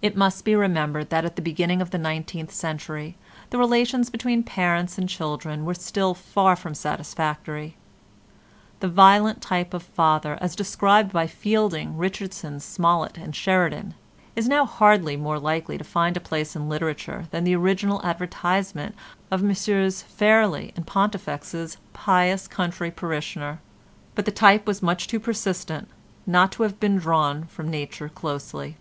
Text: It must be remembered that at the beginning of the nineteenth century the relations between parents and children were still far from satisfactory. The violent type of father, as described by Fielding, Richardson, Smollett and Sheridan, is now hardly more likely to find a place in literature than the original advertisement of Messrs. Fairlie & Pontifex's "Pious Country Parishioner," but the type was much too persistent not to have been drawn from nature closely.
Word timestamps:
It 0.00 0.16
must 0.16 0.44
be 0.44 0.54
remembered 0.54 1.10
that 1.10 1.24
at 1.24 1.34
the 1.34 1.42
beginning 1.42 1.82
of 1.82 1.90
the 1.90 1.98
nineteenth 1.98 2.52
century 2.52 3.16
the 3.50 3.58
relations 3.58 4.08
between 4.08 4.44
parents 4.44 4.96
and 4.96 5.08
children 5.08 5.64
were 5.64 5.74
still 5.74 6.14
far 6.14 6.54
from 6.54 6.72
satisfactory. 6.72 7.76
The 8.78 8.86
violent 8.86 9.42
type 9.42 9.74
of 9.74 9.82
father, 9.82 10.38
as 10.40 10.54
described 10.54 11.12
by 11.12 11.26
Fielding, 11.26 11.96
Richardson, 11.98 12.60
Smollett 12.60 13.18
and 13.18 13.34
Sheridan, 13.34 13.94
is 14.36 14.46
now 14.46 14.64
hardly 14.66 15.16
more 15.16 15.40
likely 15.40 15.78
to 15.78 15.82
find 15.82 16.16
a 16.16 16.20
place 16.20 16.54
in 16.54 16.68
literature 16.68 17.26
than 17.32 17.42
the 17.42 17.56
original 17.56 18.00
advertisement 18.04 18.94
of 19.32 19.42
Messrs. 19.42 20.02
Fairlie 20.02 20.72
& 20.84 20.86
Pontifex's 20.86 21.76
"Pious 21.92 22.46
Country 22.46 22.92
Parishioner," 22.92 23.58
but 24.14 24.26
the 24.26 24.30
type 24.30 24.64
was 24.64 24.80
much 24.80 25.08
too 25.08 25.18
persistent 25.18 25.88
not 26.24 26.52
to 26.52 26.62
have 26.62 26.78
been 26.78 26.98
drawn 26.98 27.46
from 27.46 27.68
nature 27.68 28.08
closely. 28.08 28.76